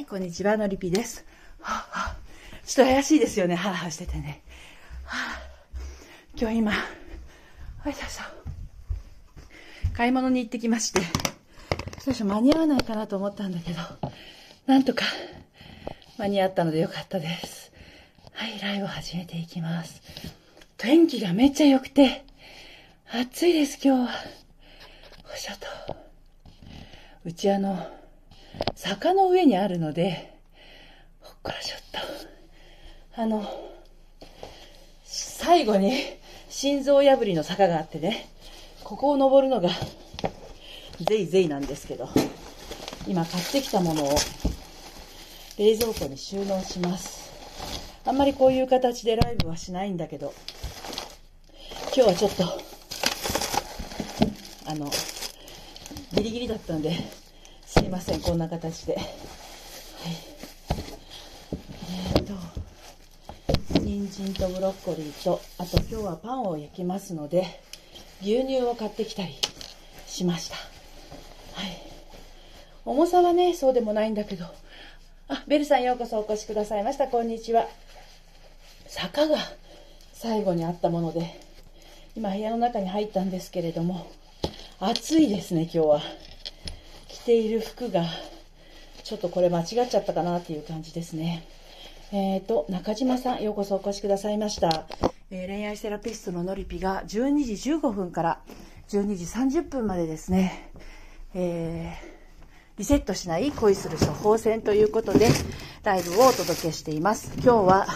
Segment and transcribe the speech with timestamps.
[0.00, 1.26] い、こんにちは、のりぴです。
[1.60, 2.16] はあはあ、
[2.64, 4.42] ちょっと怪しいですよね、ハラハラしててね。
[5.04, 5.42] はあ、
[6.34, 6.78] 今日今、は
[7.90, 8.26] い、そうそう。
[9.94, 11.02] 買い物に行ってきまして、
[12.02, 13.78] 少々間に合わないかなと思ったんだけど、
[14.66, 15.04] なんとか
[16.16, 17.70] 間に合ったのでよかったです。
[18.32, 20.00] はい、ライブを始めていきます。
[20.78, 22.24] 天気がめっちゃ良くて、
[23.12, 24.18] 暑いです、今日は。
[25.24, 25.96] ほしょと。
[27.26, 27.99] うちあの、
[28.74, 30.38] 坂の上にあるので、
[31.20, 31.78] ほっこらしょっ
[33.16, 33.22] と。
[33.22, 33.44] あの、
[35.04, 35.92] 最後に
[36.48, 38.28] 心臓破りの坂があってね、
[38.84, 39.70] ここを登るのが、
[41.00, 42.08] ぜいぜいなんですけど、
[43.06, 44.14] 今買ってきたものを
[45.58, 47.30] 冷蔵庫に収納します。
[48.04, 50.32] あんまりこういう形でライブはしないんだけど、
[51.94, 52.44] 今日はちょっと、
[54.66, 54.90] あの、
[56.14, 57.19] ギリギリだったんで、
[57.70, 58.96] すいません、こんな形で。
[58.96, 59.04] はい。
[62.16, 62.34] えっ、ー、と、
[63.80, 67.46] 人参とブロッコリーと、あと今日はパンを焼きますので、
[68.22, 69.36] 牛乳を買ってきたり
[70.08, 70.56] しました。
[70.56, 71.80] はい。
[72.84, 74.46] 重さはね、そうでもないんだけど、
[75.28, 77.06] あ、ベルさんようこそお越しくださいました。
[77.06, 77.68] こんにちは。
[78.88, 79.36] 坂が
[80.12, 81.40] 最後にあったもので、
[82.16, 84.10] 今部屋の中に入ったんですけれども、
[84.80, 86.29] 暑いですね、今日は。
[87.30, 88.06] ている服が、
[89.04, 91.46] ちょっとこれ間違っちゃったかなっていう感じですね。
[92.10, 94.86] えっ、ー、と、中島さん、ようこそお越しくださいました。
[95.30, 98.40] えー、恋愛セラピストののりぴが12時15分から
[98.88, 99.24] 12時
[99.60, 100.72] 30分までですね、
[101.34, 102.20] えー
[102.78, 105.28] リセットしない恋する処方箋ということで、
[105.82, 107.30] ライブをお届けしています。
[107.34, 107.86] 今日は、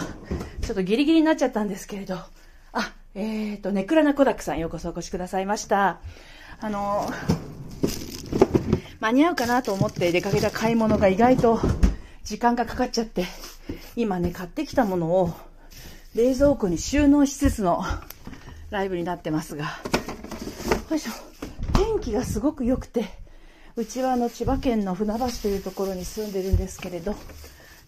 [0.61, 2.17] ちょっとギリギリになっちゃったんですけれど、
[2.71, 6.01] あ、えっ、ー、と、ネクラナコダックさんようこそお越しくださいました。
[6.59, 7.09] あの、
[9.05, 11.59] 間に合うかなと思って出かけた買い物が意外と
[12.23, 13.25] 時間がかかっちゃって、
[13.95, 15.31] 今ね、買ってきたものを
[16.15, 17.83] 冷蔵庫に収納しつつの
[18.71, 19.65] ライブになってますが、
[20.89, 21.11] よいしょ、
[21.73, 23.05] 天気がすごく良くて、
[23.75, 27.11] うちはあの千葉県の船橋というところに住んでるんですけれど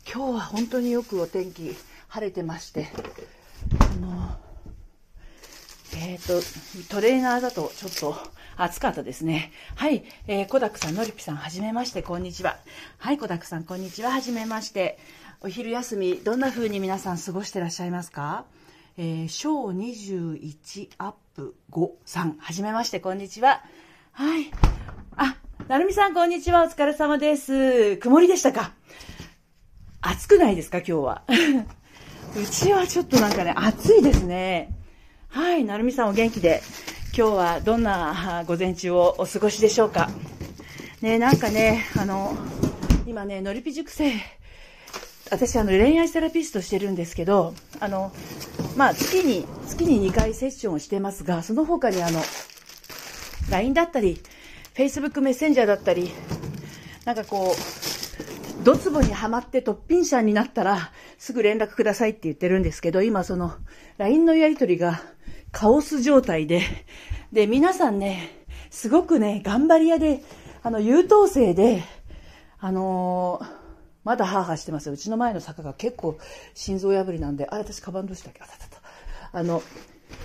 [0.05, 1.75] 今日は本当によくお天気
[2.09, 2.89] 晴れてまして
[5.99, 8.15] えっ、ー、とトレーナーだとちょっと
[8.55, 9.51] 暑かったですね。
[9.75, 10.03] はい。
[10.27, 12.57] えー、コダクさん、のりぴさん、はじめまして、こんにちは。
[12.99, 14.99] はい、コダクさん、こんにちは、はじめまして。
[15.41, 18.45] お昼休み、どんな風に皆さん過ごしてらっしゃいますか？
[18.97, 23.63] えー、小21アップ5さん、はじめまして、こんにちは。
[24.11, 24.51] はい。
[25.15, 25.35] あ、
[25.67, 26.63] なるみさん、こんにちは。
[26.63, 27.97] お疲れ様です。
[27.97, 28.73] 曇りでしたか？
[30.01, 31.23] 暑くないですか今日は？
[32.35, 34.76] うちはちょっとなんかね、暑いですね。
[35.37, 36.63] はい、なるみさんお元気で。
[37.15, 40.09] 今日はどんな午前中をお過ごしでしょうか。
[41.01, 42.35] ね、なんかね、あの、
[43.05, 44.13] 今ね、のりぴ塾生、
[45.29, 48.11] 私あの恋愛セラピストしてるんですけど、あの、
[48.75, 52.19] まあ月に、月に2回セッションをしてますが、その他にあの、
[53.51, 54.19] LINE だったり、
[54.73, 56.11] Facebook メッセンジャーだったり、
[57.05, 63.53] なんかこう、ドツボにはまって突品者になったら、すぐ連絡くださいって言ってるんですけど、今その、
[63.97, 65.01] LINE のやりとりが
[65.51, 66.61] カオス状態で、
[67.31, 70.23] で、皆さんね、すごくね、頑張り屋で、
[70.63, 71.83] あの、優等生で、
[72.59, 73.47] あのー、
[74.03, 74.93] まだハーハーしてますよ。
[74.93, 76.17] うちの前の坂が結構
[76.53, 78.41] 心臓破りなんで、あ私カバンどうしたっけ？
[78.41, 78.81] あたたた。
[79.33, 79.61] あの、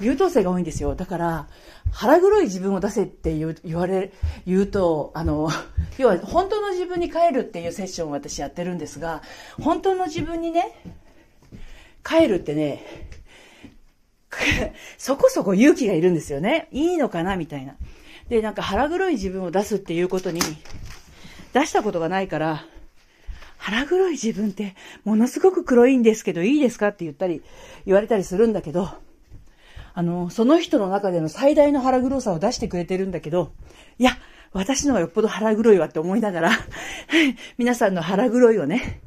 [0.03, 0.95] 優等生が多いんですよ。
[0.95, 1.49] だから、
[1.93, 4.13] 腹黒い自分を出せって言言われ、
[4.47, 5.49] 言うと、あの、
[5.99, 9.23] 要は本当の自分に帰るっていうセッションを私やってるんですが、
[9.61, 10.75] 本当の自分にね、
[12.05, 12.85] 帰るってね、
[14.99, 16.69] そこそこ勇気がいるんですよね。
[16.73, 17.77] いいのかなみたいな。
[18.29, 20.41] で、なんか腹黒い自分を出すっていうことに、
[21.53, 22.67] 出したことがないから、
[23.59, 24.75] 腹黒い自分って
[25.05, 27.43] ものすごく黒いんですけどいいですかって言ったり、
[27.87, 28.89] 言われたりするんだけど、
[29.95, 33.53] あの、その人の中での最大の腹黒さを出してくれてるんだけど、
[33.99, 34.13] いや、
[34.53, 36.51] 私のはよっぽど腹黒いわって思いながら、
[37.59, 39.01] 皆さんの腹黒いをね、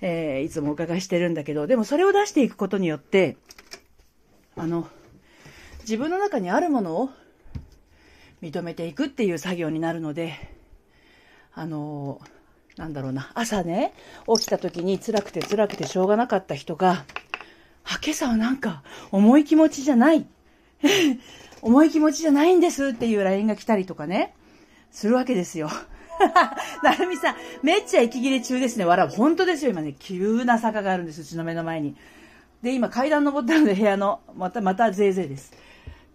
[0.00, 3.36] えー、いつもお伺いしてるんだけど、でもそれを出していくことによって、
[4.56, 4.88] あの、
[5.80, 7.10] 自分の中にあるものを
[8.42, 10.34] 認めていくっていう作業になるので、
[11.54, 12.20] あの、
[12.76, 13.94] なんだろうな、朝ね、
[14.26, 17.04] 起きた時に辛くて辛くてしょうがなかった人が、
[17.84, 20.26] あ、今朝はなんか、重い気持ちじゃない。
[21.62, 24.34] 重い気持ちじゃないんですっていう LINE が来たりとかね、
[24.90, 25.70] するわけですよ。
[26.82, 28.84] なるみさん、めっちゃ息切れ中ですね。
[28.84, 29.10] 笑う。
[29.10, 29.70] 本当ですよ。
[29.70, 31.22] 今ね、急な坂があるんです。
[31.22, 31.96] うちの目の前に。
[32.62, 35.52] で、今階段登ったので部屋の、また、またぜいぜいです。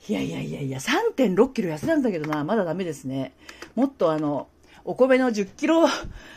[0.08, 3.34] いやいやいやいや、3.6キロ痩せたんだけどな、まだダメですね。
[3.75, 4.48] もっとあの、
[4.86, 5.86] お米の10キロ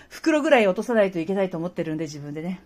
[0.09, 2.61] 袋ぐらい落とさないといけないと思ってるんで、自分でね。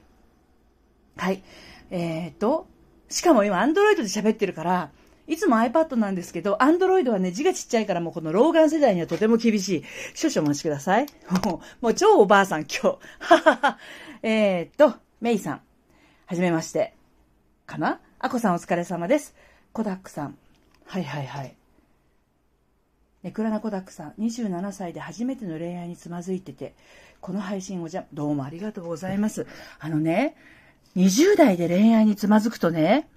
[1.17, 1.43] はい。
[1.91, 2.67] えー、っと、
[3.09, 4.91] しかも今、アンドロイドで喋ってるから、
[5.27, 9.85] いつも iPad なんですけど、アンドロイドはね、字がちっちゃいからもうこの老眼世代にはとても厳しい。
[10.15, 11.07] 少々お待ちください。
[11.45, 12.87] もう、もう超おばあさん今日。
[13.21, 13.79] ははは。
[14.23, 15.61] え、っと、メイさん。
[16.27, 16.95] はじめまして。
[17.67, 18.01] かな？
[18.19, 19.35] アコさんお疲れ様です。
[19.73, 20.37] コダックさん。
[20.87, 21.55] はいはいはい。
[23.23, 24.13] ネクラナコダックさん。
[24.19, 26.75] 27歳で初めての恋愛につまずいてて、
[27.23, 29.47] この配信をじゃ、どうもありがとうございます。
[29.79, 30.37] あのね、
[30.97, 33.09] 20代で恋愛につまずくとね、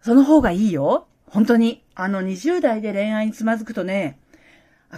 [0.00, 1.06] その方がいいよ。
[1.26, 1.82] 本当に。
[1.94, 4.18] あの、20代で恋愛につまずくとね、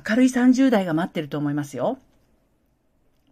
[0.08, 1.98] 明るい30代が待ってると思いますよ。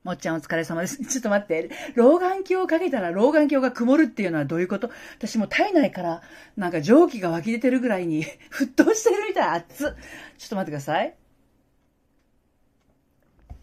[0.03, 0.97] もっちゃんお疲れ様です。
[1.05, 1.71] ちょっと待って。
[1.95, 4.91] 老眼鏡をかけたら老眼鏡が曇るっていうのはどういうこと？
[5.19, 6.23] 私も体内から
[6.57, 9.59] なんか蒸気が湧き出てるぐらいに 沸騰してるみたい。
[9.59, 9.91] 熱っ。
[10.39, 11.15] ちょっと待ってください。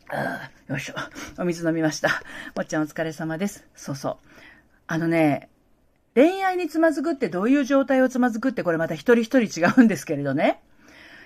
[0.10, 0.94] ああ、よいしょ。
[1.40, 2.10] お水飲みました。
[2.56, 3.66] もっちゃんお疲れ様です。
[3.76, 4.35] そうそう。
[4.88, 5.50] あのね、
[6.16, 10.62] 恋愛につまずくってどういう状態をつまずくってこれまた一人一人違うんですけれどね。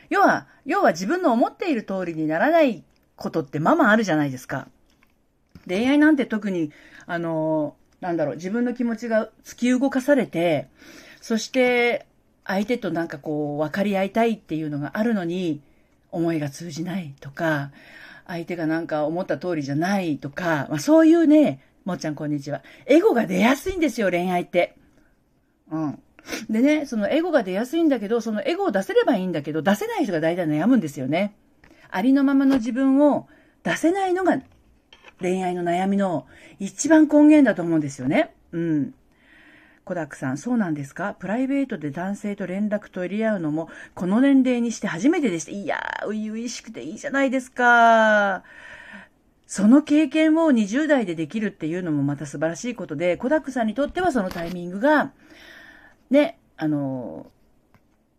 [0.09, 2.83] 要は、要は自分の思っている通りにならない
[3.15, 4.67] ことってままあるじゃないですか。
[5.67, 6.71] 恋愛なんて特に、
[7.05, 10.67] あの、なんだろう、自分の気持ちが突き動かされて、
[11.21, 12.05] そして
[12.45, 15.61] 相手となんかこう分かり合いたいっていうのがあるのに、
[16.11, 17.71] 思いが通じないとか、
[18.25, 22.61] 相手がなんか思った通りじゃないとか、まあそういうね、もっちゃんこんにちは。
[22.85, 24.75] エゴが出やすいんですよ、恋愛って。
[25.71, 26.01] うん。
[26.49, 31.35] でね、そのエゴが出やすいんだけど、そのエゴを出せればいいんだけど、出せない人が大体悩むんですよね。
[31.89, 33.27] ありのままの自分を
[33.63, 34.39] 出せないのが
[35.19, 36.27] 恋愛の悩みの
[36.59, 38.35] 一番根源だと思うんですよね。
[38.51, 38.93] うん。
[39.85, 41.15] コダックさん、そうなんですか？
[41.15, 45.51] プライベートで男性と連絡取り合うのも、この年齢にして初めてでした。
[45.51, 48.43] いやー、初々しくていいじゃないですか。
[49.49, 55.11] その経験を20代でできるっていうのもまた素晴らしいことで、コダックさんにとってはそのタイミングが、
[56.11, 57.25] ね、あの、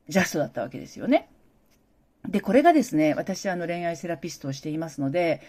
[0.08, 1.30] ジャストだったわけですよね。
[2.28, 5.40] で、これがですね、私はあの恋愛セラピストをしていますので、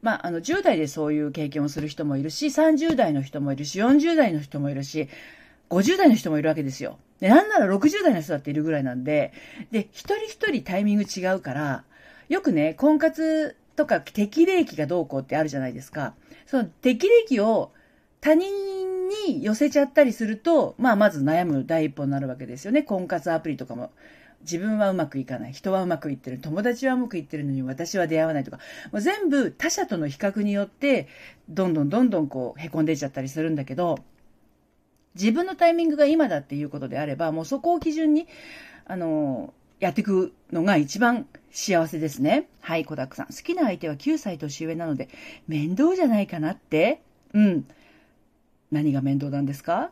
[0.00, 5.10] まあ、あの、10代でそういう経験をする人もいるし、30代の人もいるし、40代の人もいるし、
[5.68, 6.98] 50代の人もいるわけですよ。
[7.20, 9.34] で、なんなら60代の人だっているぐらいなんで、
[9.72, 11.84] で、一人一人タイミング違うから、
[12.30, 16.14] よくね、婚活とか適齢期がどうこうってあるじゃないですか。
[16.46, 17.70] その適齢期を
[18.20, 22.82] 他人に寄せちゃったりすると、まあまず悩む第一歩になるわけですよね。
[22.82, 23.92] 婚活アプリとかも。
[24.42, 25.52] 自分はうまくいかない。
[25.52, 26.38] 人はうまくいってる。
[26.38, 28.58] 友達はうまくいってるのに私は出会わないとか。
[28.92, 31.08] もう全部他者との比較によって、
[31.48, 33.98] どんどんどんどんこう、凹んでいっちゃったりするんだけど、
[35.14, 38.28] 自分のタイミングが今だっていうことであれば、もうそこを基準に、
[38.84, 42.48] あの、やっていくのが一番幸せですね。
[42.60, 43.26] はい、コダックさん。
[43.26, 45.08] 好きな相手は9歳年上なので、
[45.46, 47.00] 面倒じゃないかなって
[47.32, 47.66] うん。
[48.70, 49.90] 何が面倒なんですか？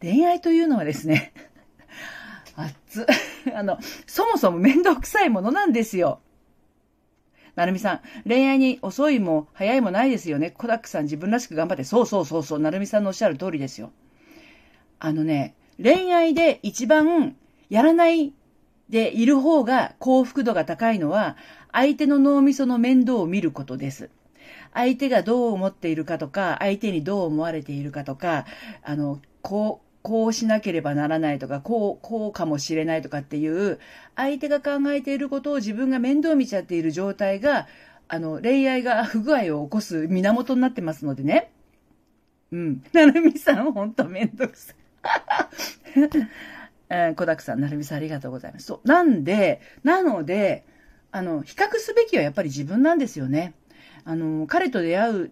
[0.00, 1.32] 恋愛というのはですね、
[2.56, 3.06] 熱
[3.54, 6.20] あの、そもそも面倒くさいものなんですよ。
[7.56, 10.50] なるみさん、恋愛に遅いも早いもないですよね。
[10.50, 13.92] コダックさん自分らしく頑張って、そうそうそうそう、なるみさんのおっしゃる通りですよ。
[14.98, 17.36] あのね、恋愛で一番
[17.70, 18.32] やらない
[18.94, 21.36] でいる方が幸福度が高いのは、
[21.72, 24.08] 相手の脳みその面倒を見ることです。
[24.72, 28.46] 相手がどう思っているかとか、相手にどう思われているかとか、
[28.84, 33.80] あの、こう、こうしなければならないとか、こう、こうかもしれないとかっていう、
[34.14, 37.66] 相手が考えていることを自分が面倒見ちゃっている状態が、
[38.06, 41.50] あの、恋愛が不具合を起こす源になってますのでね。
[42.52, 42.84] うん。
[42.92, 44.76] なるみさん、ほんとめんどくさい。
[46.94, 48.66] えー、小沢さん、なるみさんありがとうございます。
[48.66, 48.88] そう。
[48.88, 50.64] なんで、なので、
[51.10, 53.54] あの、比較すべきはやっぱり自分なんですよね。
[54.04, 55.30] あの、彼と出会う、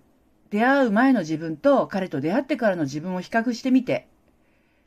[0.50, 4.09] 出会う前の自分と彼と出会ってからの自分を比較してみて、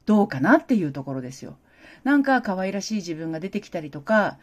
[0.05, 1.57] どうかなっていうところですよ。
[2.03, 4.37] なんか可愛らしい自分が出てきたりとか、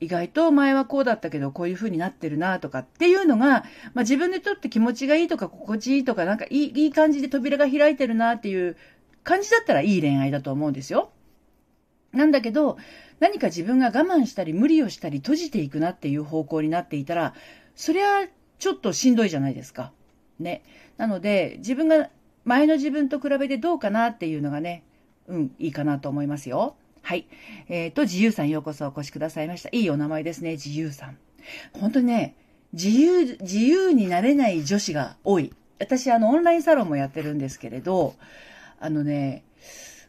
[0.00, 3.64] 意外と前はこうだったけどこういう風になってるなとかっていうのが、
[3.94, 8.76] まあ、自分にとって気持ちがいいとか心地いいとかなんかいいいい感じで扉が開いてるなっていう
[9.24, 11.10] 感じだったらいい恋愛だと思うんですよ。
[12.16, 12.76] なんだけど、
[13.20, 17.34] 何か自分が我慢したり無理をしたり閉じていくなっていう方向になっていたら、
[17.74, 18.26] そりゃ
[18.58, 19.92] ちょっとしんどいじゃないですか。
[20.38, 20.62] ね。
[20.96, 22.10] なので、自分が
[22.44, 24.84] 前の自分と比べてどうかなっていうのがね、
[25.28, 26.76] うん、いいかなと思いますよ。
[27.02, 27.26] はい。
[27.68, 29.68] えっ、ー、と、自由さんようこそお越しくださいました。
[29.72, 31.18] いいお名前ですね、自由さん。
[31.72, 32.34] 本当にね、
[32.72, 35.52] 自由、自由になれない女子が多い。
[35.78, 38.14] 私、あの、オンラインサロンもやってるんですけれど、
[38.80, 39.44] あのね、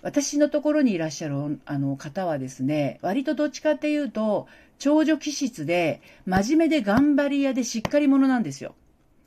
[0.07, 4.47] 私のところにいらっしゃるあの方はですね、割とどっちかっていうと、
[4.79, 8.73] 長女気質で、真面目で頑張り屋でしっかり者なんですよ。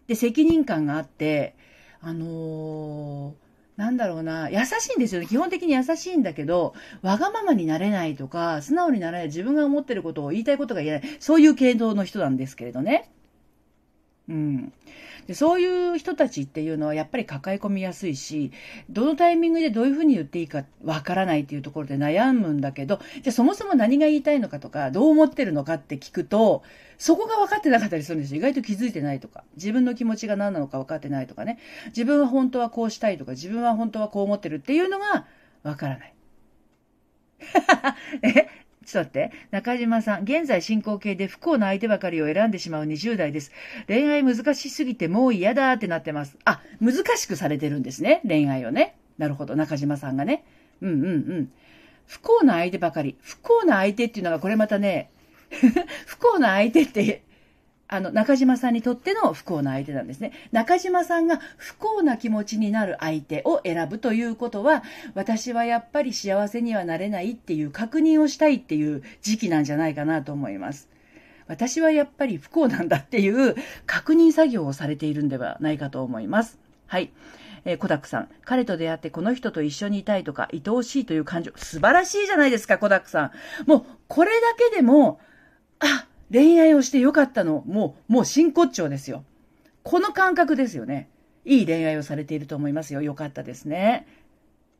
[0.06, 1.54] で、責任感があって、
[2.00, 5.26] あのー、なんだろうな、優しいんですよね。
[5.26, 6.72] 基本的に優しいんだけど、
[7.02, 13.10] わがままになれないとか、素直になれない、自分が思ってることを言いたいことが言えない、そういう系統の人なんですけれどね。
[14.30, 14.72] うん。
[15.26, 18.52] でそういう人たちっていうのはやっぱり抱え込みやすいし、
[18.88, 26.62] どのタイミングでどういうふうに言っていいかわからないっていうところで悩むんだけど、じゃあそもそも何が言いたいのかとか、どう思ってるのかって聞くと、
[26.98, 28.38] そこが分かってなかったりするんですよ。
[28.38, 31.58] 意外と気づいてないとか、自分の気持ちが何なのか分かってないとかね、
[31.88, 35.26] 自分は本当はこうしたいとか、自分は本当はこう思ってるっていうのが
[35.62, 36.14] 分からない。
[38.22, 38.48] え
[38.90, 39.36] ちょっと待って。
[39.50, 43.52] 中島さん、現在進行形で不幸な相手ばかりを選んでしまう20代です。
[43.86, 46.36] 恋愛難しすぎてもう嫌だってなってます。
[46.44, 48.20] あ、難しくされてるんですね。
[48.26, 48.96] 恋愛をね。
[49.18, 49.56] なるほど。
[49.56, 50.44] 中島さんがね。
[50.80, 51.08] うんうんう
[51.42, 51.52] ん。
[52.06, 53.16] 不幸な相手ばかり。
[53.20, 55.10] 不幸な相手っていうのがこれまたね、
[56.06, 57.22] 不幸な相手って
[57.92, 60.32] あの、中島さんにとっての不幸な相手なんですね。
[60.52, 70.88] 中島さんが不幸な気持ちになる相手を選ぶということは、私はやっぱり幸せにはなれないっていう確認をしたいっていう時期なんじゃないかなと思います。
[71.48, 73.56] 私はやっぱり不幸なんだっていう
[73.86, 76.60] 確認作業をされているんではないかと思います。
[76.86, 77.10] はい。
[77.64, 78.28] えー、コダックさん。
[78.44, 81.50] 彼と出会ってこの人と一緒にいたいとか、愛おしいという感情。
[81.56, 83.32] 素晴らしいじゃないですか、コダックさ
[83.66, 83.68] ん。
[83.68, 85.18] もう、これだけでも、
[85.80, 89.24] あ、恋愛をしてよかったの、もう、もう真骨頂ですよ。
[89.82, 91.08] この感覚ですよね。
[91.44, 93.02] いい恋愛をされていると思いますよ。
[93.02, 94.06] よかったですね。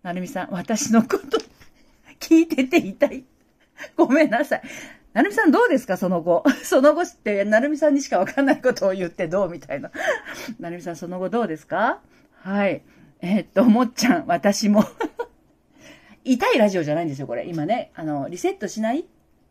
[0.03, 1.39] なるみさん、私のこと
[2.21, 3.25] 聞いてて痛い。
[3.97, 4.63] ごめんなさい。
[5.13, 5.97] なるみさんどうですか？
[5.97, 6.45] その後。
[6.63, 9.91] その後って、なるみさんにしかわかんないことを言ってどうみたいな。
[10.61, 12.01] なるみさんその後どうですか？
[12.43, 12.83] はい。
[13.23, 14.85] えー、っと、もっちゃん、私も
[16.25, 17.47] 痛いラジオじゃないんですよ、これ。
[17.47, 17.91] 今ね。
[17.95, 19.07] あの、リセットしない？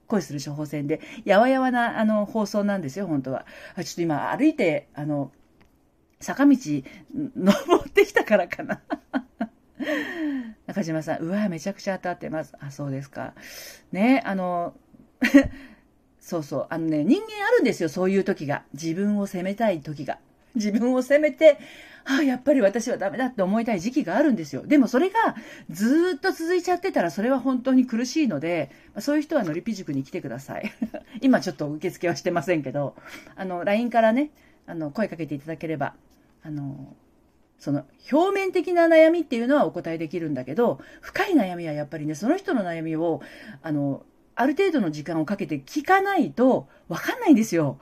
[0.09, 3.45] 恋する処方箋で、やわやわな、あの、放送なんですよ、本当は。
[3.77, 5.31] ちょっと今、歩いて、あの、
[6.19, 6.57] 坂道、
[7.35, 8.81] 登ってきたからかな。
[10.67, 12.53] 中島さん、うわ、めちゃくちゃ当たってます。
[12.59, 13.33] あ、そうですか。
[13.91, 14.73] ね、あの、
[16.19, 18.63] そうそう、あのね、人間あるんですよ、そういう時が。
[18.73, 20.19] 自分を責めたい時が。
[20.55, 21.59] 自分を責めて、
[22.11, 24.63] あ、やっぱり私はダメだって思いたい時期があるんですよ。
[24.65, 25.35] でもそれが
[25.69, 30.71] ずっと続いちゃってたらそれは本当に苦しいので、そういう人はのりぴ塾に来てください。
[31.21, 32.95] 今ちょっと受付はしてませんけど、
[33.35, 34.31] あの、LINE からね、
[34.65, 35.93] あの、声かけていただければ、
[36.41, 36.95] あの、
[37.59, 43.21] その表面的な悩みっていうのはお答えできるんだけど、深い悩みはやっぱりね、その人の悩みを、
[43.61, 47.77] あの、ある程度の時間をかけて聞かないとわかんないんですよ。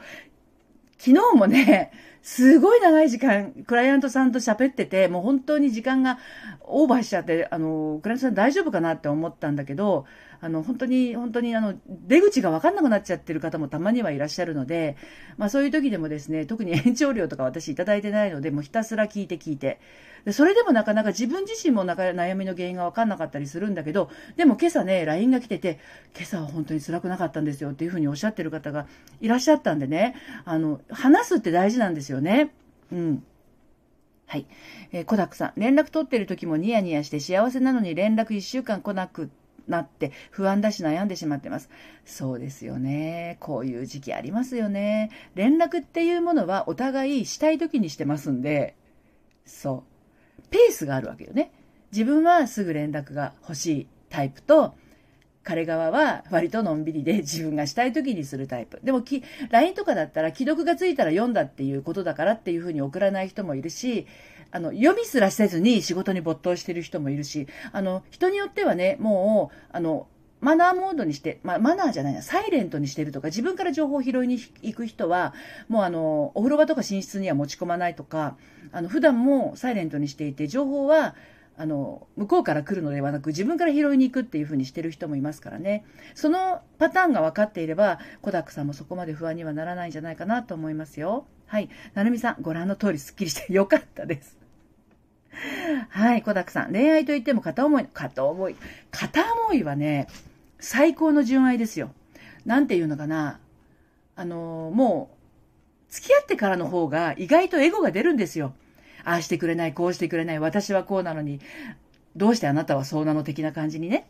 [0.98, 1.92] 昨日もね、
[2.28, 6.20] すごい長い時間、クライアントさんと喋ってて、もう本当に時間が
[6.62, 10.06] オーバーしちゃって、あの、クライアントさん大丈夫かなって思ったんだけど、
[10.40, 14.96] あの、本当に、本当に、あの、出口がわかんなくなっちゃってる方もたまにはいらっしゃるので、
[15.38, 19.80] まあそういう時でもですね、特に 延長料とか私いただいてないので、もうひたすら聞いて聞いて。
[20.26, 25.80] でそれでもなかなか自分自身もなか悩みの原因がわかんなかったりするんだけど、でも今朝ね、LINE が来てて、
[26.16, 28.88] 今朝は本当に辛くなかったんですよっていうふうにおっしゃってる方が
[29.22, 32.52] いらっしゃったんでね、あの、話すって大事なんですよね。
[32.92, 33.24] うん。
[34.26, 34.46] はい。
[34.92, 35.54] えー、コダックさん。
[35.56, 41.70] 連絡取ってる時もニヤニヤして幸せなのに連絡1週間来なくってなって不安だし悩んでしまってます。
[42.06, 43.38] そうですよね。
[43.40, 45.12] こういう時期ありますよね。
[45.36, 48.76] 連絡っていうものはお互いしたい時にしてますんで、
[49.46, 49.84] そ
[50.40, 50.42] う。
[50.50, 51.52] ペースがあるわけよね。
[51.92, 54.76] 自分はすぐ連絡が欲しいタイプと、
[55.44, 58.82] 彼側は割とのんびりで 自分がしたい時にするタイプ。
[58.84, 59.02] でも、
[59.50, 64.08] LINE とかだったら既読がついたら読んだっていうことだからっていうふうに送らない人もいるし、
[64.52, 70.08] あの、読みすらせずに仕事に没頭している人もいるし、あの、人によってはね、もう、あの、
[70.40, 75.34] マナーモードにして、まあ、マナーじゃないな、サイレントにしてるとか、自分から情報を拾いに行く人は、
[75.68, 78.38] もうあの、お風呂場とか寝室には持ち込まないとか、
[78.72, 81.16] あの、普段もサイレントにしていて、情報は、
[81.60, 85.86] あの、向こうから来るのではなく、自分から拾いに行くっていうふうにしてる人もいますからね。
[86.14, 91.26] そのパターンが分かっていれば、コダックさんもそこまで不安にはならないんじゃないかなと思いますよ。
[91.48, 91.70] はい。
[91.96, 94.37] なるみさん、ご覧の通りスッキリしてよかったです。
[95.90, 96.72] はい、コダックさん。
[96.72, 98.56] 恋愛といっても片思い、片思い。
[98.92, 100.08] 片思いはね、
[100.60, 101.92] 最高の純愛ですよ。
[102.46, 103.40] なんていうのかな。
[104.16, 105.12] あのも
[105.90, 108.54] う、付き合ってからの方が意外とエゴが出るんですよ。
[109.04, 111.40] ああしてくれない、こうしてくれない、私はこうなのに、
[112.16, 114.08] どうしてあなたはそうなの的な感じにね、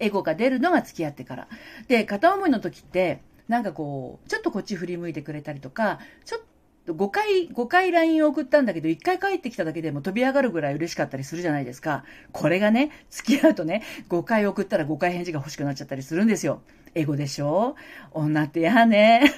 [0.00, 1.48] エゴが出るのが付き合ってから。
[1.86, 6.40] で、片思いの時って、なんかこう、ちょっとこっち振り向いてくれたりとか、ちょっ
[6.86, 12.04] 5回、5回 LINE を送ったんだけど、1回帰ってきただけでも飛び上がるぐらい嬉しかったりするじゃないですか。
[12.32, 16.60] これがね、付き合うとね、5回送ったら5回返事が欲しくなっちゃったりするんですよ。
[16.94, 17.74] エゴでしょ？
[18.12, 19.32] 女ってやね。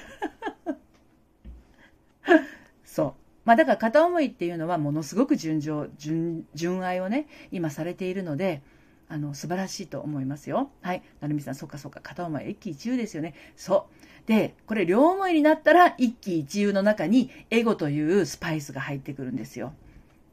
[2.83, 3.13] そう。
[3.45, 8.61] まあだから片思いっていうのはものすごく順調、純、純愛をね、今されているので、
[9.09, 10.69] あの、素晴らしいと思いますよ。
[10.81, 11.01] はい。
[11.21, 13.33] なるみさん、そっかそっか、片思い一喜一憂ですよね。
[13.55, 13.87] そ
[14.25, 14.27] う。
[14.27, 19.73] で、これ両思いになったら一喜一憂の中にエゴというスパイスが入ってくるんですよ。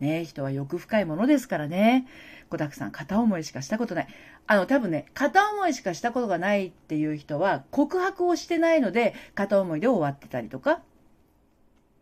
[0.01, 2.07] ね人は欲深いものですからね。
[2.51, 4.09] 小沢さん、片思いしかしたことない。
[4.47, 10.83] あの、多分ね、片思いしかしたことがないっていう人は、告白をしてないので、片思いで終わってたりとか、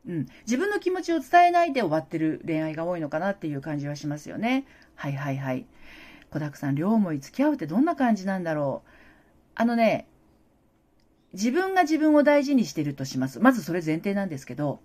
[0.07, 4.65] うん、自分の気持ちを伝えないで終わってる恋愛が多いのかなっていう感じはしますよね。
[4.97, 5.67] はいはいはい。
[6.33, 8.91] 小沢さん、両思い付き合うってどんな感じなんだろう。
[9.55, 10.07] あのね、
[11.35, 13.39] 自分が自分を大事にしているとします。
[13.39, 14.81] まずそれ前提なんですけど、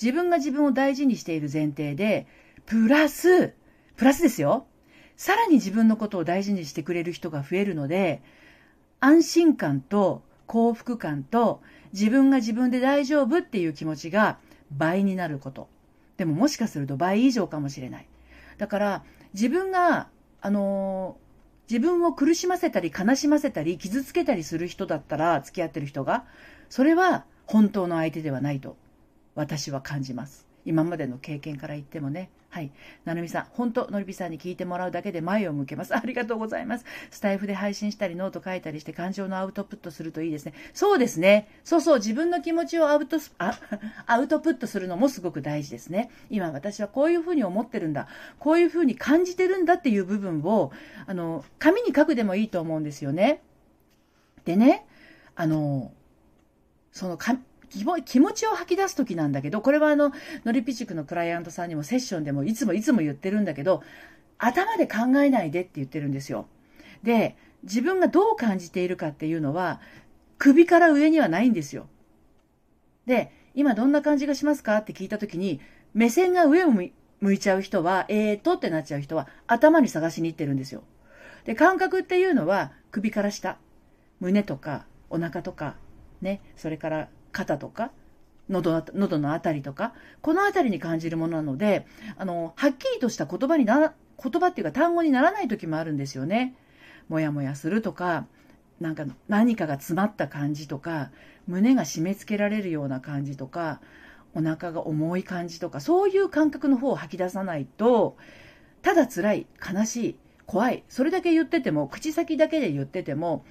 [0.00, 2.26] 自分が自分を大事にしている前提で、
[2.64, 3.52] プラス、
[3.96, 4.66] プラスですよ。
[5.16, 8.22] さらに自分のことを大事にしてくれる人が増えるので、
[9.00, 11.60] 安心感と幸福感と
[11.92, 14.38] 自分が自分で大丈夫っていう気持ちが
[14.70, 15.68] 倍になること。
[16.16, 18.06] でももしかすると倍以上かもしれない。
[18.56, 20.08] だから自分が
[20.40, 21.16] あの
[21.68, 26.24] 自分を苦しませたり悲しませたり傷つけたりする人だったら付き合ってる人が
[26.68, 28.76] それは本当の相手ではないと
[29.34, 30.45] 私は感じます。
[30.66, 32.70] 今までの経験から言ってもねはい。
[33.04, 35.92] なるみさん、本当、のりぴさんに聞いてもらうだけで前を向けます。
[35.96, 36.86] ありがとうございます。
[37.10, 40.54] スタエフで配信したり、ノート書いたりして感情のアウトプットするといいですね。
[40.72, 41.48] そうですね。
[41.64, 43.60] そうそう、自分の気持ちをアウト あ
[44.06, 46.10] アウトプットするのもすごく大事ですね。
[46.30, 48.08] 今私はこういうふうに思ってるんだ。
[48.38, 50.72] こういうふうに感じてるんだっていう部分を、
[51.06, 53.42] あの、紙に書くでもいいと思うんですよね。
[54.46, 54.86] でね、
[55.34, 55.92] あの、
[56.90, 57.18] その、
[58.04, 60.12] 気持ちを吐き出す時なんだけど、これはあの、
[60.44, 63.82] ノリピチクのクライアントさんにもセッションでもいつもいつも言ってるんだけど、
[64.38, 66.46] 頭で考えないでって言ってるんですよ。
[67.02, 69.80] で、自分がどう感じているかっていうのは、
[70.38, 71.88] 首から上にはないんですよ。
[73.06, 75.60] で、今どんな感じがしますかって聞いた時に、
[75.94, 80.82] 目線が上を向いちゃう人は、えーとってなっちゃう人は、頭に探しに行ってるんですよ。
[81.44, 83.58] で、感覚っていうのは、首から下。
[84.20, 85.76] 胸とか、お腹とか、
[86.20, 87.90] ね、それから肩とか、
[88.48, 96.54] 喉喉のあたりとか、このあたりに感じるものなので、あの、はっきりとした言葉にな、言葉っていうか単語にならない時もあるんですよね。
[97.08, 98.26] もやもやするとか、
[98.80, 101.10] なんか何かが詰まった感じとか、
[101.46, 103.80] 胸が締め付けられるような感じとか、
[104.34, 108.16] お腹が重い感じとか、そういう感覚の方を吐き出さないと、
[108.80, 113.44] ただ辛い、悲しい、怖い、それだけ言ってても、口先だけで言ってても、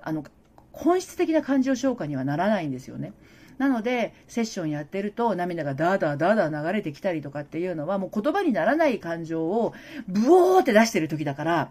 [0.00, 0.24] あの、
[0.72, 3.12] 本質的な感情消化にはならないんですよね。
[3.58, 9.72] なので、セッションやってると涙がダーダーダーダー流れてきたりとかっていうのは、もう言葉にならない感情を
[10.08, 11.70] ブオーって出してる時だから、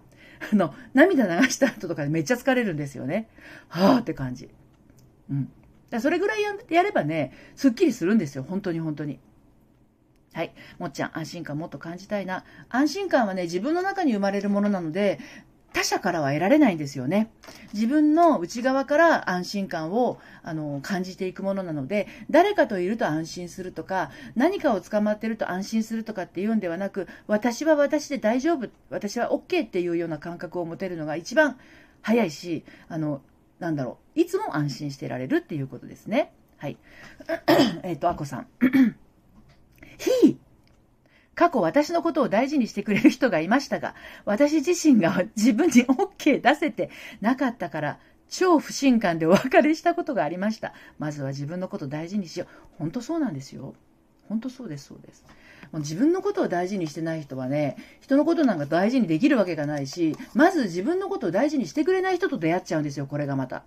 [0.51, 3.29] あの、涙流した後とかでめっちゃ疲れるんですよね。
[3.67, 4.49] はぁって感じ。
[5.29, 5.51] うん。
[5.89, 8.45] だそれぐらいやればね、すっきりするんですよ。
[8.47, 9.19] 本当に本当に。
[10.33, 10.53] はい。
[10.79, 12.45] もっちゃん、安心感もっと感じたいな。
[12.69, 15.19] 安心感はね、自分の中に生まれるものなので、
[15.73, 17.31] 他者からは得られないんですよね。
[17.73, 31.57] 自分の内側から安心感をあの感じていくものなので、誰かといると安心するとか、何かを捕まってると安心するとかっていうんではなく、私は私で大丈夫、私は OK っていうような感覚を持てるのが一番
[32.01, 33.21] 早いし、あの、
[33.59, 36.33] なんだろう、いつも安心していられるっていうことですね。
[36.57, 36.77] はい。
[37.83, 38.47] えっと、あこさん。
[39.97, 40.37] ひ
[41.35, 46.89] 過去私のことを大事にしてくれる人がいましたが、私自身が自分に OK 出せて
[47.21, 50.73] なかったから、超不信感でお別れしたことがありました。
[50.99, 52.47] まずは自分のこと大事にしよう。
[52.79, 53.75] 本当そうなんですよ。
[54.29, 55.25] 本当そうです、そうです。
[55.71, 63.63] もう自分のことを大事にしてない人はね、人のことなんか大事にできるわけがないし、まず自分のことを大事にしてくれない人と出会っちゃうんですよ、これがまた。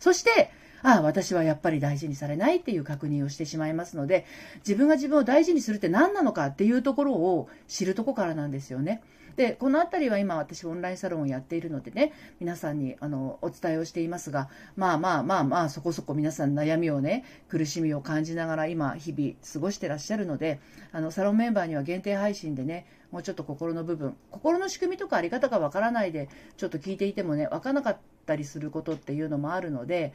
[0.00, 0.50] そして、
[0.82, 4.24] ああ、私はやっぱり大事にされないっていう確認をしてしまいますので、
[4.58, 9.02] 自分が自分を大事にするって何なのかっていうところを知るとこからなんですよね。
[9.38, 20.58] で、このあたりは今私オンラインサロンをやっているのでね、皆さんにあのお伝えをしていますが、まあまあまあまあそこそこ皆さん悩みをね、苦しみを感じながら今日々過ごしてらっしゃるので、
[20.90, 30.14] あのサロンメンバーには限定配信でね、もうちょっと心の部分、心の仕組みとかあり方がわからないで、ちょっと聞いていてもね、わからなかったりすることっていうのもあるので、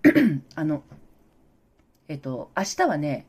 [0.56, 0.82] あの、
[2.08, 3.26] えっと、明日はね、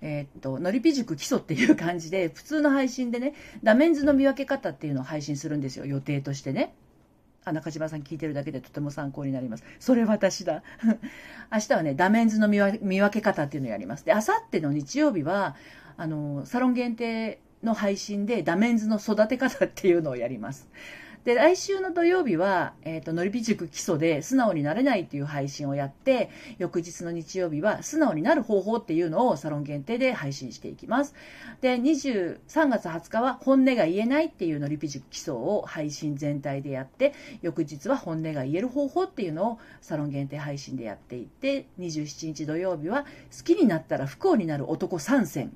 [0.00, 6.74] えー、っと、のりぴ塾基礎っていう感じで、普通の配信でね、ダメンズの見分け方っていうのを配信するんですよ、予定としてね。
[7.44, 9.64] あ、中島さん聞いてるだけでとても参考になります。
[9.80, 10.62] それ私だ。
[11.52, 14.04] 明日はね、ダメンズの見分け方っていうのをやります。
[14.04, 15.56] で、あさっての日曜日は、
[15.96, 20.68] あの、サロン限定の配信でダメンズの育て方っていうのをやります。
[21.28, 31.14] で、来週の土曜日は、えっ、ー、と、のりぴ塾基礎で素直になれないっていう配信をやって、翌日の日曜日は素直になる方法っていうのをサロン限定で配信していきます。
[31.60, 32.38] で、23
[32.70, 37.12] 月20日は本音が言えないっていうのりぴ塾基礎を配信全体でやって、
[37.42, 43.04] 翌日は本音が言える方法っていうのをサロン限定配信でやっていって、27日土曜日は
[43.36, 45.52] 好きになったら不幸になる男参戦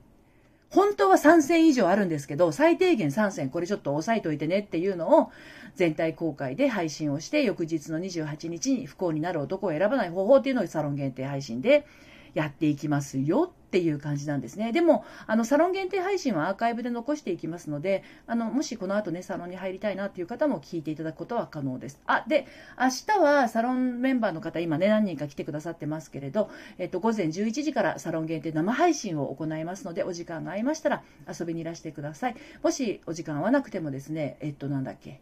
[0.72, 5.30] 本当は3戦以上あるんですけど、最低限3戦、これちょっと押さえといてねっていうのを
[5.74, 11.86] 全体公開で配信をして、翌日の28日に不幸になる男を選ばない方法っていうのをサロン限定配信で
[12.34, 14.72] やっていきますよっていう感じなんですね。
[14.72, 22.00] でも、あの、サロン限定配信はアーカイブで残していきますので、あの、もしこの後ね、サロンに入りたいなっていう方も聞いていただくことは可能です。
[22.06, 22.46] あ、で、
[22.78, 32.36] 明日はサロンメンバーの方、今ね、何人か来てくださってますけれど、えっと、午前11時からサロン限定生配信を行いますので、お時間が合いましたら遊びにいらしてください。
[32.62, 35.20] もしお時間合わなくてもですね、えっと、なんだっけ、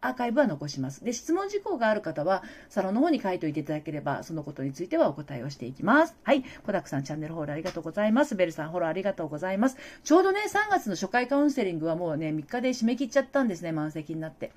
[0.00, 1.04] アーカイブは残します。
[1.04, 6.14] で、質問事項がある方は、サロンの方に書いておいていただければ、そのことについてはお答えをしていきます。
[6.22, 6.44] はい。
[6.64, 8.36] コダックさん、チャンネルフォローありがとうございます。
[8.36, 9.76] ベルさん、フォローありがとうございます。
[10.04, 14.52] ちょうどね、3月の初回カウンセリングはもうね、3日で締め切っちゃったんですね、満席になって。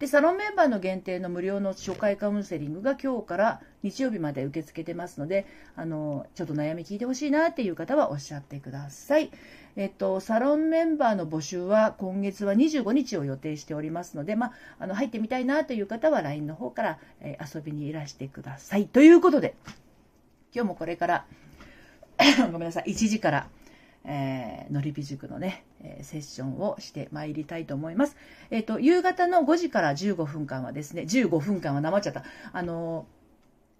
[0.00, 9.30] で、サロンメンバーの限定の無料の初回カウンセリングが今日から日曜日まで受け付けてますので、あの、ちょっと悩み聞いてほしいなっていう方はおっしゃってください。
[9.76, 18.86] えっと、サロンメンバーの募集は今月は25日を予定しておりますので、まあ、あの、入ってみたいなという方は LINE の方から、え、遊びにいらしてください。
[18.86, 19.54] ということで、
[20.52, 21.24] 今日もこれから
[22.52, 23.48] ごめんなさい、1時から、
[24.04, 28.16] えー、のりび塾のね、えー、セッションをしてまいりたいと思います。
[28.50, 32.24] えっ、ー、と、夕方の5時から15分間はですね、15分間はなまっちゃった。
[32.52, 33.06] あの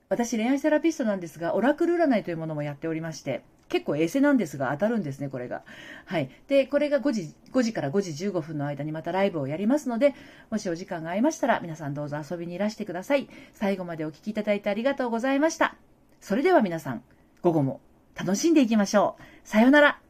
[0.08, 5.62] 私恋愛セラピストなんですが、オラクル占いというものもやっておりまして、結構衛星なんですが当たるんですね、これが。
[6.04, 6.28] はい。
[6.48, 10.14] で、これが5時、5時から5時15分の間にまたライブをやりますので、
[10.50, 13.28] もしお時間が合いましたら、皆さんどうぞ遊びにいらしてください。
[13.54, 15.76] 最後までお聴きいただいてありがとうございました。
[16.20, 17.02] それでは皆さん、
[17.40, 17.80] 午後も
[18.16, 19.22] 楽しんでいきましょう。
[19.44, 20.09] さようなら。